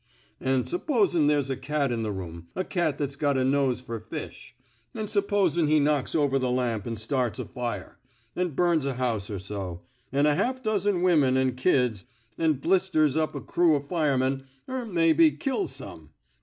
[0.39, 3.99] An' supposin' there's a cat in the room— a cat that's got a nose fer
[3.99, 4.55] fish—
[4.95, 7.99] an' supposin' he knocks over the lamp an' starts a fire—
[8.35, 12.05] an' bums a house er so, an' a half dozen women an' kids—
[12.39, 16.09] an' blisters up a crew o' firemen— er maybe kills some.